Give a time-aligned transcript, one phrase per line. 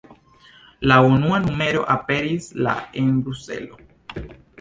[0.91, 3.77] La unua numero aperis la en Bruselo.